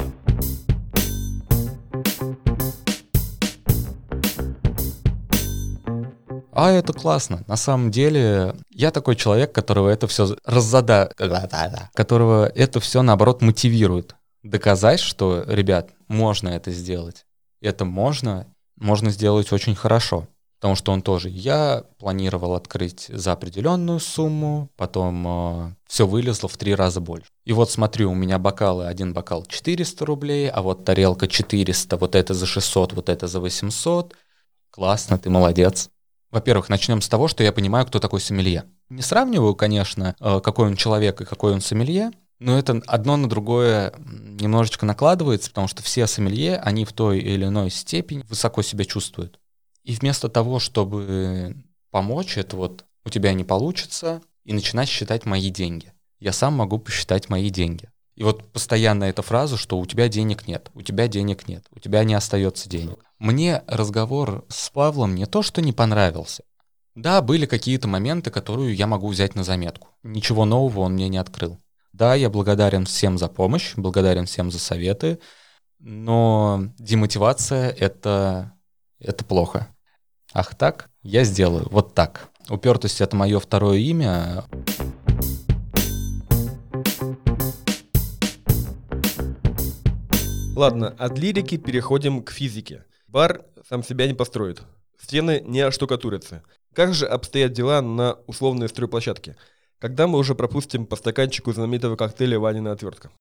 [6.55, 7.43] А это классно.
[7.47, 11.11] На самом деле, я такой человек, которого это все раззада...
[11.93, 14.15] которого это все, наоборот, мотивирует.
[14.43, 17.25] Доказать, что, ребят, можно это сделать.
[17.61, 20.27] Это можно, можно сделать очень хорошо.
[20.63, 26.73] Потому что он тоже, я планировал открыть за определенную сумму, потом все вылезло в три
[26.73, 27.27] раза больше.
[27.43, 32.15] И вот смотрю, у меня бокалы, один бокал 400 рублей, а вот тарелка 400, вот
[32.15, 34.15] это за 600, вот это за 800.
[34.69, 35.89] Классно, ты молодец.
[36.33, 38.65] Во-первых, начнем с того, что я понимаю, кто такой сомелье.
[38.89, 43.29] Не сравниваю, конечно, э, какой он человек и какой он сомелье, но это одно на
[43.29, 48.83] другое немножечко накладывается, потому что все сомелье, они в той или иной степени высоко себя
[48.83, 49.39] чувствуют.
[49.83, 51.55] И вместо того, чтобы
[51.91, 55.93] помочь, это вот у тебя не получится, и начинать считать мои деньги.
[56.19, 57.89] Я сам могу посчитать мои деньги.
[58.15, 61.79] И вот постоянно эта фраза, что у тебя денег нет, у тебя денег нет, у
[61.79, 63.05] тебя не остается денег.
[63.23, 66.43] Мне разговор с Павлом не то, что не понравился.
[66.93, 69.87] Да, были какие-то моменты, которые я могу взять на заметку.
[70.03, 71.57] Ничего нового он мне не открыл.
[71.93, 75.19] Да, я благодарен всем за помощь, благодарен всем за советы,
[75.79, 78.51] но демотивация это,
[78.99, 79.69] это плохо.
[80.33, 82.27] Ах так, я сделаю вот так.
[82.49, 84.43] Упертость это мое второе имя.
[90.57, 92.83] Ладно, от лирики переходим к физике.
[93.13, 94.63] Бар сам себя не построит.
[94.99, 96.41] Стены не оштукатурятся.
[96.73, 99.37] Как же обстоят дела на условной стройплощадке?
[99.77, 103.11] Когда мы уже пропустим по стаканчику знаменитого коктейля «Ванина отвертка»?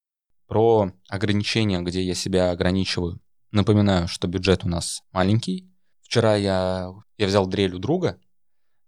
[0.48, 3.20] Про ограничения, где я себя ограничиваю.
[3.50, 5.70] Напоминаю, что бюджет у нас маленький.
[6.00, 8.18] Вчера я, я взял дрель у друга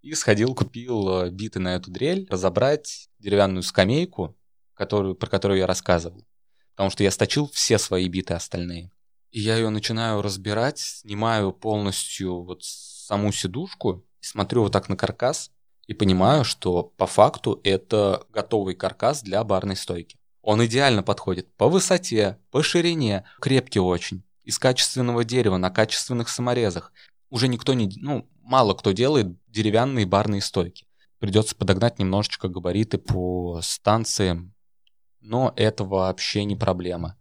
[0.01, 4.39] и сходил, купил э, биты на эту дрель, разобрать деревянную скамейку,
[4.73, 6.27] которую, про которую я рассказывал.
[6.71, 8.91] Потому что я сточил все свои биты остальные.
[9.35, 15.51] И я ее начинаю разбирать, снимаю полностью вот саму сидушку, смотрю вот так на каркас
[15.89, 20.21] и понимаю, что по факту это готовый каркас для барной стойки.
[20.41, 26.93] Он идеально подходит по высоте, по ширине, крепкий очень, из качественного дерева, на качественных саморезах.
[27.29, 30.87] Уже никто не, ну, мало кто делает деревянные барные стойки.
[31.19, 34.55] Придется подогнать немножечко габариты по станциям,
[35.21, 37.19] но это вообще не проблема.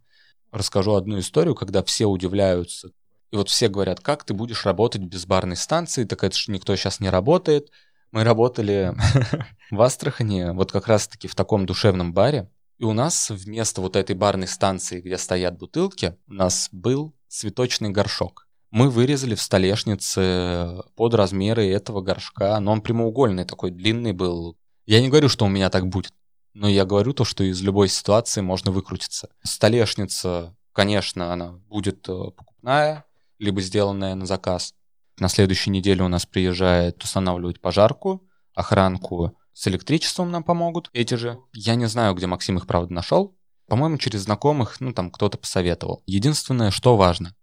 [0.54, 2.92] Расскажу одну историю, когда все удивляются.
[3.32, 6.76] И вот все говорят, как ты будешь работать без барной станции, так это же никто
[6.76, 7.72] сейчас не работает.
[8.12, 8.94] Мы работали
[9.72, 14.14] в Астрахани, вот как раз-таки в таком душевном баре, и у нас вместо вот этой
[14.14, 18.46] барной станции, где стоят бутылки, у нас был цветочный горшок.
[18.70, 24.56] Мы вырезали в столешнице под размеры этого горшка, но он прямоугольный такой, длинный был.
[24.86, 26.12] Я не говорю, что у меня так будет,
[26.54, 29.28] но я говорю то, что из любой ситуации можно выкрутиться.
[29.42, 33.04] Столешница, конечно, она будет э, покупная,
[33.38, 34.74] либо сделанная на заказ.
[35.18, 41.38] На следующей неделе у нас приезжает устанавливать пожарку, охранку с электричеством нам помогут эти же.
[41.52, 43.36] Я не знаю, где Максим их, правда, нашел.
[43.68, 46.02] По-моему, через знакомых, ну, там кто-то посоветовал.
[46.06, 47.34] Единственное, что важно,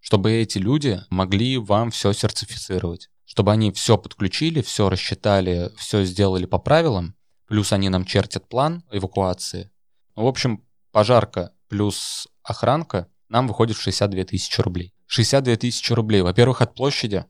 [0.00, 3.08] чтобы эти люди могли вам все сертифицировать.
[3.24, 8.84] Чтобы они все подключили, все рассчитали, все сделали по правилам, плюс они нам чертят план
[8.90, 9.70] эвакуации.
[10.14, 14.94] В общем, пожарка плюс охранка нам выходит в 62 тысячи рублей.
[15.06, 16.22] 62 тысячи рублей.
[16.22, 17.24] Во-первых, от площади.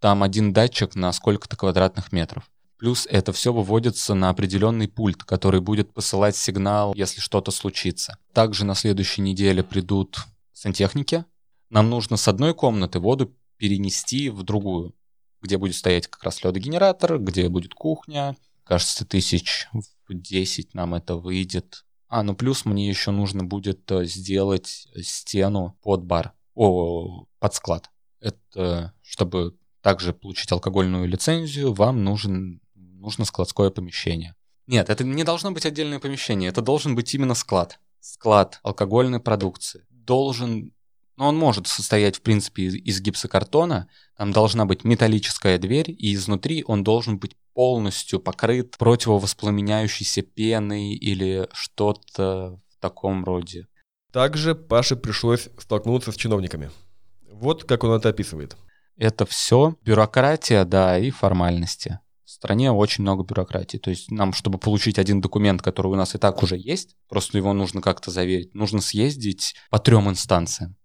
[0.00, 2.48] Там один датчик на сколько-то квадратных метров.
[2.78, 8.18] Плюс это все выводится на определенный пульт, который будет посылать сигнал, если что-то случится.
[8.32, 10.18] Также на следующей неделе придут
[10.52, 11.24] сантехники.
[11.70, 14.94] Нам нужно с одной комнаты воду перенести в другую,
[15.42, 18.36] где будет стоять как раз ледогенератор, где будет кухня.
[18.68, 21.86] Кажется, тысяч в 10 нам это выйдет.
[22.06, 27.90] А, ну плюс мне еще нужно будет э, сделать стену под бар, о, под склад.
[28.20, 34.34] Это чтобы также получить алкогольную лицензию, вам нужен, нужно складское помещение.
[34.66, 37.80] Нет, это не должно быть отдельное помещение, это должен быть именно склад.
[38.00, 39.86] Склад алкогольной продукции.
[39.88, 40.74] Должен
[41.16, 43.88] но он может состоять, в принципе, из, из гипсокартона.
[44.16, 51.48] Там должна быть металлическая дверь, и изнутри он должен быть полностью покрыт противовоспламеняющейся пеной или
[51.52, 53.66] что-то в таком роде.
[54.12, 56.70] Также Паше пришлось столкнуться с чиновниками.
[57.32, 58.56] Вот как он это описывает.
[58.96, 61.98] Это все бюрократия, да, и формальности.
[62.24, 63.78] В стране очень много бюрократии.
[63.78, 67.38] То есть нам, чтобы получить один документ, который у нас и так уже есть, просто
[67.38, 70.76] его нужно как-то заверить, нужно съездить по трем инстанциям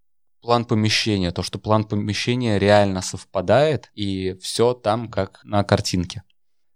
[0.42, 6.24] план помещения, то, что план помещения реально совпадает, и все там как на картинке.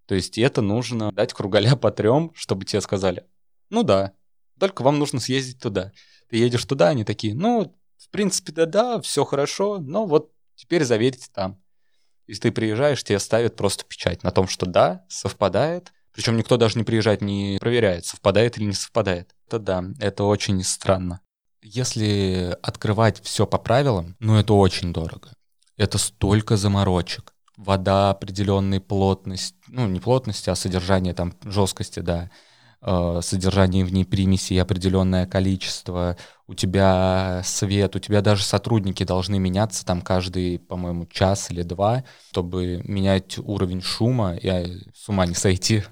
[0.08, 3.26] То есть это нужно дать кругаля по трем, чтобы тебе сказали,
[3.70, 4.14] ну да,
[4.60, 5.92] только вам нужно съездить туда.
[6.30, 11.28] Ты едешь туда, они такие, ну, в принципе, да-да, все хорошо, но вот теперь заверьте
[11.34, 11.62] там.
[12.26, 15.94] Если ты приезжаешь, тебе ставят просто печать на том, что да, совпадает.
[16.14, 19.36] Причем никто даже не приезжает, не проверяет, совпадает или не совпадает.
[19.48, 21.22] Это да, это очень странно.
[21.62, 25.32] Если открывать все по правилам, ну это очень дорого.
[25.78, 27.34] Это столько заморочек.
[27.58, 32.30] Вода определенной плотность, ну не плотности, а содержание там жесткости, да,
[32.82, 36.18] э, содержание в ней примесей определенное количество,
[36.48, 42.04] у тебя свет, у тебя даже сотрудники должны меняться там каждый, по-моему, час или два,
[42.32, 44.50] чтобы менять уровень шума и
[44.96, 45.84] с ума не сойти.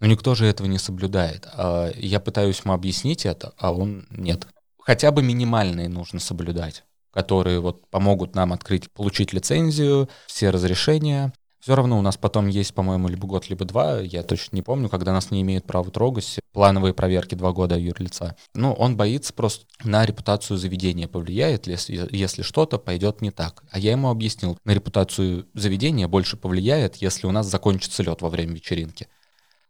[0.00, 1.46] Но никто же этого не соблюдает.
[1.52, 4.46] А я пытаюсь ему объяснить это, а он нет
[4.90, 11.32] хотя бы минимальные нужно соблюдать, которые вот помогут нам открыть, получить лицензию, все разрешения.
[11.60, 14.88] Все равно у нас потом есть, по-моему, либо год, либо два, я точно не помню,
[14.88, 18.34] когда нас не имеют права трогать, плановые проверки два года юрлица.
[18.54, 23.62] Ну, он боится просто на репутацию заведения повлияет, если, если что-то пойдет не так.
[23.70, 28.30] А я ему объяснил, на репутацию заведения больше повлияет, если у нас закончится лед во
[28.30, 29.08] время вечеринки.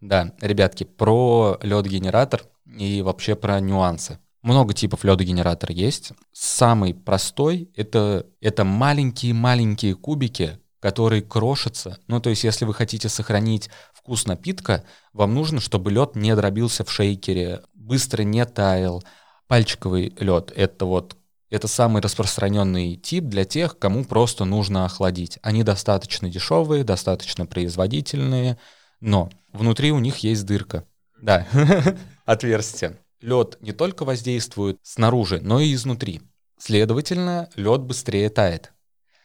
[0.01, 4.19] Да, ребятки, про лед-генератор и вообще про нюансы.
[4.43, 6.13] Много типов ледогенератора есть.
[6.33, 11.99] Самый простой это, это маленькие-маленькие кубики, которые крошатся.
[12.07, 16.85] Ну, то есть, если вы хотите сохранить вкус напитка, вам нужно, чтобы лед не дробился
[16.85, 19.05] в шейкере, быстро не таял.
[19.47, 21.17] Пальчиковый лед— это вот
[21.51, 25.39] это самый распространенный тип для тех, кому просто нужно охладить.
[25.43, 28.57] Они достаточно дешевые, достаточно производительные,
[29.01, 30.85] но внутри у них есть дырка.
[31.21, 31.47] Да,
[32.25, 36.23] отверстие лед не только воздействует снаружи, но и изнутри.
[36.59, 38.73] Следовательно, лед быстрее тает.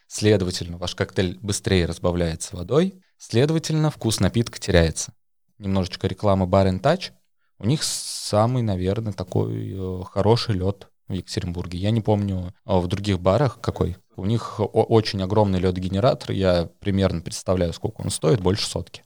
[0.08, 3.02] Следовательно, ваш коктейль быстрее разбавляется водой.
[3.18, 5.14] Следовательно, вкус напитка теряется.
[5.58, 7.12] Немножечко рекламы Bar and Touch.
[7.58, 11.78] У них самый, наверное, такой э, хороший лед в Екатеринбурге.
[11.80, 13.98] Я не помню а в других барах какой.
[14.16, 16.32] У них очень огромный лед-генератор.
[16.32, 18.42] Я примерно представляю, сколько он стоит.
[18.42, 19.04] Больше сотки.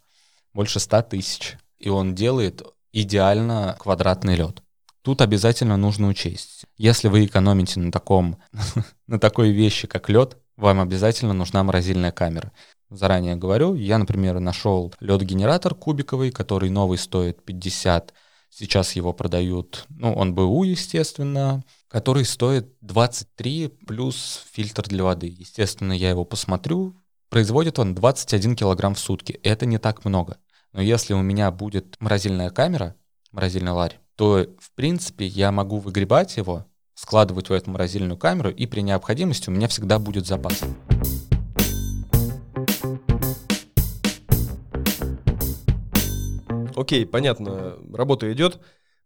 [0.53, 1.57] Больше ста тысяч.
[1.77, 4.61] И он делает идеально квадратный лед.
[5.01, 6.65] Тут обязательно нужно учесть.
[6.77, 8.37] Если вы экономите на таком,
[9.07, 12.51] на такой вещи, как лед, вам обязательно нужна морозильная камера.
[12.89, 18.13] Заранее говорю, я, например, нашел лед-генератор кубиковый, который новый стоит 50,
[18.49, 25.27] сейчас его продают, ну, он БУ, естественно, который стоит 23 плюс фильтр для воды.
[25.27, 26.97] Естественно, я его посмотрю,
[27.29, 29.39] производит он 21 килограмм в сутки.
[29.43, 30.37] Это не так много.
[30.73, 32.95] Но если у меня будет морозильная камера,
[33.31, 38.65] морозильный ларь, то, в принципе, я могу выгребать его, складывать в эту морозильную камеру, и
[38.65, 40.61] при необходимости у меня всегда будет запас.
[46.75, 48.59] Окей, понятно, работа идет,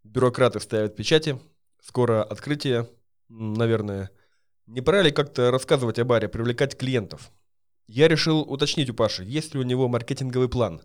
[0.03, 1.39] бюрократы ставят печати,
[1.79, 2.89] скоро открытие,
[3.29, 4.09] наверное.
[4.65, 7.29] Не пора ли как-то рассказывать о баре, привлекать клиентов?
[7.85, 10.81] Я решил уточнить у Паши, есть ли у него маркетинговый план,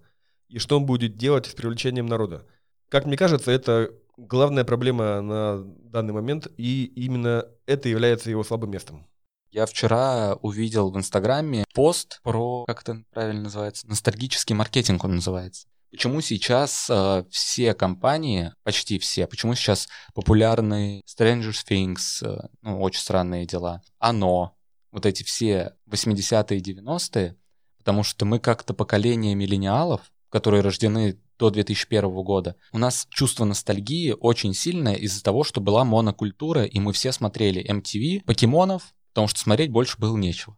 [0.48, 2.46] и что он будет делать с привлечением народа.
[2.90, 8.70] Как мне кажется, это главная проблема на данный момент, и именно это является его слабым
[8.70, 9.06] местом.
[9.50, 15.66] Я вчера увидел в Инстаграме пост про, как это правильно называется, ностальгический маркетинг он называется.
[15.90, 23.00] Почему сейчас э, все компании, почти все, почему сейчас популярны Stranger Things, э, ну, очень
[23.00, 24.54] странные дела, Оно,
[24.92, 27.36] вот эти все 80-е и 90-е,
[27.78, 34.14] потому что мы как-то поколение миллениалов, которые рождены до 2001 года, у нас чувство ностальгии
[34.18, 39.40] очень сильное из-за того, что была монокультура, и мы все смотрели MTV, покемонов, потому что
[39.40, 40.56] смотреть больше было нечего.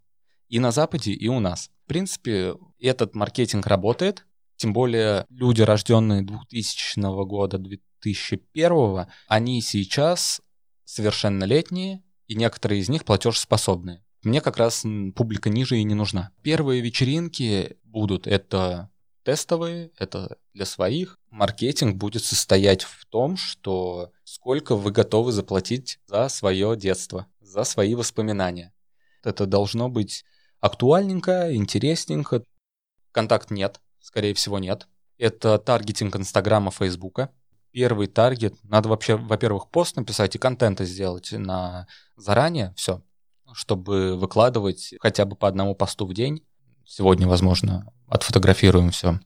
[0.49, 1.71] И на Западе, и у нас.
[1.85, 4.27] В принципе, этот маркетинг работает,
[4.57, 10.43] тем более люди, рожденные 2000 года, 2001, они сейчас
[10.85, 14.05] совершеннолетние, и некоторые из них платежеспособные.
[14.23, 14.85] Мне как раз
[15.17, 16.31] публика ниже и не нужна.
[16.43, 18.91] Первые вечеринки будут, это
[19.31, 21.17] тестовые, это для своих.
[21.31, 27.95] Маркетинг будет состоять в том, что сколько вы готовы заплатить за свое детство, за свои
[27.95, 28.73] воспоминания.
[29.23, 30.25] Это должно быть
[30.59, 32.43] актуальненько, интересненько.
[33.13, 34.89] Контакт нет, скорее всего нет.
[35.17, 37.31] Это таргетинг Инстаграма, Фейсбука.
[37.71, 43.01] Первый таргет, надо вообще, во-первых, пост написать и контента сделать на заранее, все,
[43.53, 46.45] чтобы выкладывать хотя бы по одному посту в день.
[46.85, 49.21] Сегодня, возможно, отфотографируем все.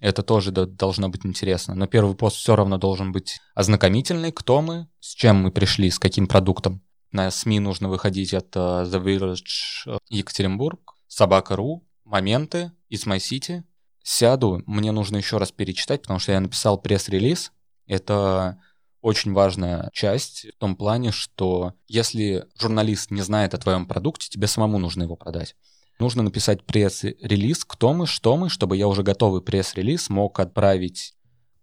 [0.00, 1.74] Это тоже до- должно быть интересно.
[1.76, 5.98] Но первый пост все равно должен быть ознакомительный, кто мы, с чем мы пришли, с
[6.00, 6.82] каким продуктом.
[7.12, 13.62] На СМИ нужно выходить от э, The Village Екатеринбург, Собака.ру, Моменты, It's My City.
[14.02, 17.52] Сяду, мне нужно еще раз перечитать, потому что я написал пресс-релиз.
[17.86, 18.58] Это
[19.02, 24.46] очень важная часть в том плане, что если журналист не знает о твоем продукте, тебе
[24.46, 25.54] самому нужно его продать.
[26.02, 31.14] Нужно написать пресс-релиз, кто мы, что мы, чтобы я уже готовый пресс-релиз мог отправить.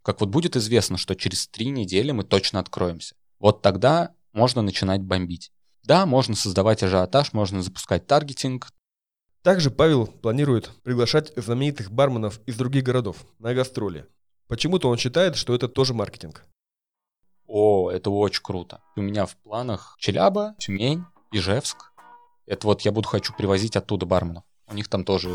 [0.02, 3.16] Как вот будет известно, что через три недели мы точно откроемся.
[3.38, 5.52] Вот тогда можно начинать бомбить.
[5.84, 8.70] Да, можно создавать ажиотаж, можно запускать таргетинг.
[9.42, 14.06] Также Павел планирует приглашать знаменитых барменов из других городов на гастроли.
[14.48, 16.46] Почему-то он считает, что это тоже маркетинг.
[17.46, 18.80] О, это очень круто.
[18.96, 21.89] У меня в планах Челяба, Тюмень, Ижевск.
[22.50, 24.43] Это вот я буду хочу привозить оттуда барменов.
[24.68, 25.30] У них там тоже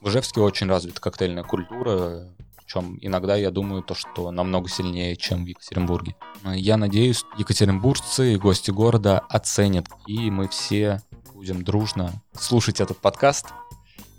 [0.00, 2.26] в Ижевске очень развита коктейльная культура.
[2.56, 6.16] Причем иногда я думаю то, что намного сильнее, чем в Екатеринбурге.
[6.44, 9.86] Я надеюсь, екатеринбуржцы и гости города оценят.
[10.08, 11.00] И мы все
[11.34, 13.46] будем дружно слушать этот подкаст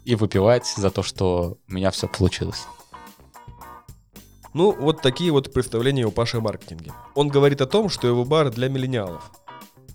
[0.05, 2.65] и выпивать за то, что у меня все получилось.
[4.53, 6.93] Ну, вот такие вот представления у Паши о маркетинге.
[7.13, 9.31] Он говорит о том, что его бар для миллениалов.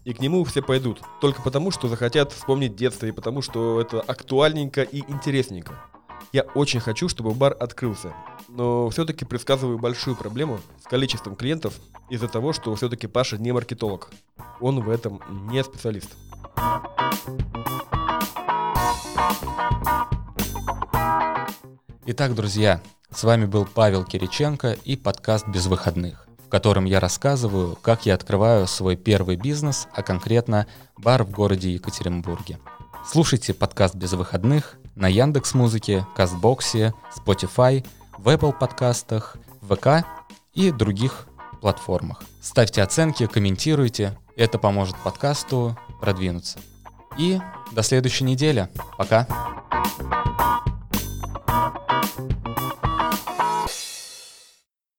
[0.06, 4.00] И к нему все пойдут, только потому, что захотят вспомнить детство и потому, что это
[4.00, 5.82] актуальненько и интересненько.
[6.32, 8.14] Я очень хочу, чтобы бар открылся,
[8.48, 11.74] но все-таки предсказываю большую проблему с количеством клиентов
[12.08, 14.12] из-за того, что все-таки Паша не маркетолог.
[14.60, 16.16] Он в этом не специалист.
[22.06, 22.80] Итак, друзья,
[23.10, 28.14] с вами был Павел Кириченко и подкаст «Без выходных», в котором я рассказываю, как я
[28.14, 30.66] открываю свой первый бизнес, а конкретно
[30.96, 32.60] бар в городе Екатеринбурге.
[33.04, 37.84] Слушайте подкаст «Без выходных» на Яндекс Музыке, Кастбоксе, Spotify,
[38.16, 40.06] в Apple подкастах, ВК
[40.54, 41.26] и других
[41.60, 42.22] платформах.
[42.40, 46.60] Ставьте оценки, комментируйте, это поможет подкасту продвинуться.
[47.18, 47.40] И
[47.72, 48.68] до следующей недели.
[48.96, 49.26] Пока.